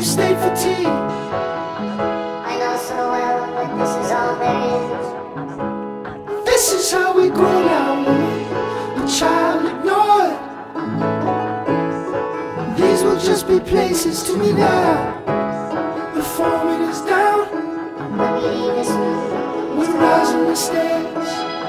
you 0.00 0.06
stayed 0.06 0.38
for 0.38 0.54
tea. 0.56 0.86
I 0.86 2.56
know 2.58 2.76
so 2.88 2.96
well 2.96 3.40
what 3.54 3.68
this 3.78 3.92
is 4.02 4.10
all 4.10 4.34
there 4.40 4.62
is. 4.80 6.44
This 6.46 6.72
is 6.72 6.90
how 6.90 7.14
we 7.14 7.28
grow 7.28 7.60
now, 7.66 8.00
a 8.96 9.06
child 9.06 9.66
ignored. 9.72 10.38
These 12.78 13.02
will 13.02 13.20
just 13.20 13.46
be 13.46 13.60
places 13.60 14.22
to 14.22 14.38
me 14.38 14.52
now. 14.52 15.20
The 16.14 16.22
foreman 16.22 16.88
is 16.88 17.02
down, 17.02 17.46
When 18.16 18.32
we 18.36 18.40
leave 18.48 18.74
this 18.76 18.88
room, 18.88 19.76
we're 19.76 19.96
rising 19.98 20.44
the 20.46 20.56
stairs. 20.56 21.59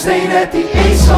Stayed 0.00 0.30
at 0.30 0.50
the 0.50 0.64
Ace 0.78 1.10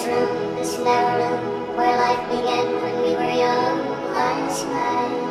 this 0.00 0.08
room, 0.08 0.56
this 0.56 0.78
narrow 0.78 1.36
room, 1.36 1.76
where 1.76 1.96
life 1.96 2.30
began 2.30 2.66
when 2.82 3.02
we 3.02 3.14
were 3.14 3.32
young, 3.32 3.78
last 4.14 4.66
night. 4.66 5.26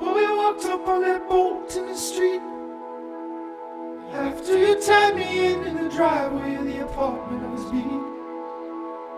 When 0.00 0.14
we 0.14 0.26
walked 0.36 0.64
up 0.64 0.88
on 0.88 1.02
that 1.02 1.28
boat 1.28 1.76
in 1.76 1.86
the 1.86 1.96
street 1.96 2.40
After 4.12 4.58
you 4.58 4.80
tied 4.80 5.16
me 5.16 5.52
in 5.52 5.64
in 5.64 5.76
the 5.82 5.88
driveway 5.88 6.54
of 6.54 6.64
the 6.64 6.84
apartment 6.84 7.44
I 7.44 7.48
was 7.50 7.64
beat 7.72 8.02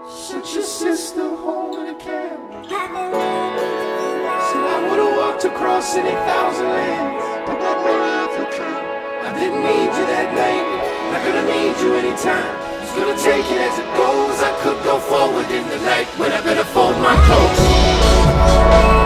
Sent 0.09 0.55
your 0.55 0.65
sister 0.65 1.29
home 1.37 1.79
in 1.81 1.89
a 1.95 1.99
cab 1.99 2.39
Said 2.65 2.81
I 4.75 4.77
would've 4.91 5.17
walked 5.17 5.45
across 5.45 5.97
any 5.97 6.11
thousand 6.11 6.69
lands. 6.69 7.25
I 7.49 7.51
didn't 9.35 9.63
need 9.63 9.91
you 9.91 10.05
that 10.07 10.29
night 10.35 10.67
Not 11.13 11.23
gonna 11.25 11.47
need 11.49 11.75
you 11.83 11.95
anytime. 11.97 12.53
Just 12.81 12.95
gonna 12.95 13.19
take 13.19 13.47
it 13.51 13.61
as 13.61 13.79
it 13.79 13.89
goes. 13.97 14.37
I 14.43 14.53
could 14.63 14.83
go 14.85 14.99
forward 15.01 15.51
in 15.51 15.67
the 15.69 15.79
night 15.85 16.07
When 16.19 16.31
I 16.33 16.41
better 16.43 16.65
fold 16.65 16.97
my 16.99 17.17
clothes 17.27 19.06